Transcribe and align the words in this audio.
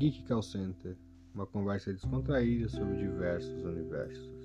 Geek 0.00 0.22
Call 0.22 0.42
Center, 0.42 0.96
uma 1.34 1.46
conversa 1.46 1.92
descontraída 1.92 2.70
sobre 2.70 2.96
diversos 2.96 3.62
universos. 3.62 4.39